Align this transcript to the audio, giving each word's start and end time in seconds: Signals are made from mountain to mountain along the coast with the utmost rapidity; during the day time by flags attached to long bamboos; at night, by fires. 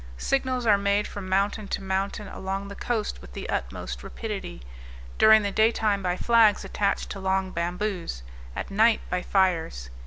Signals 0.17 0.65
are 0.65 0.79
made 0.79 1.05
from 1.05 1.29
mountain 1.29 1.67
to 1.67 1.79
mountain 1.83 2.27
along 2.27 2.67
the 2.69 2.75
coast 2.75 3.21
with 3.21 3.33
the 3.33 3.47
utmost 3.49 4.01
rapidity; 4.01 4.63
during 5.19 5.43
the 5.43 5.51
day 5.51 5.71
time 5.71 6.01
by 6.01 6.17
flags 6.17 6.65
attached 6.65 7.11
to 7.11 7.19
long 7.19 7.51
bamboos; 7.51 8.23
at 8.55 8.71
night, 8.71 9.01
by 9.11 9.21
fires. 9.21 9.91